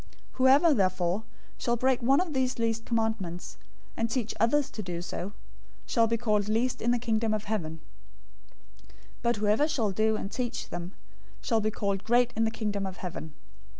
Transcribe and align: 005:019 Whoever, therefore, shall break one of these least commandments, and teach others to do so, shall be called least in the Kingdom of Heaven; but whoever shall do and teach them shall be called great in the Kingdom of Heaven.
005:019 0.01 0.07
Whoever, 0.33 0.73
therefore, 0.73 1.23
shall 1.59 1.75
break 1.75 2.01
one 2.01 2.19
of 2.19 2.33
these 2.33 2.57
least 2.57 2.85
commandments, 2.85 3.59
and 3.95 4.09
teach 4.09 4.33
others 4.39 4.71
to 4.71 4.81
do 4.81 4.99
so, 4.99 5.31
shall 5.85 6.07
be 6.07 6.17
called 6.17 6.49
least 6.49 6.81
in 6.81 6.89
the 6.89 6.97
Kingdom 6.97 7.35
of 7.35 7.43
Heaven; 7.43 7.81
but 9.21 9.35
whoever 9.35 9.67
shall 9.67 9.91
do 9.91 10.15
and 10.15 10.31
teach 10.31 10.69
them 10.71 10.93
shall 11.39 11.61
be 11.61 11.69
called 11.69 12.03
great 12.03 12.33
in 12.35 12.45
the 12.45 12.49
Kingdom 12.49 12.87
of 12.87 12.97
Heaven. 12.97 13.35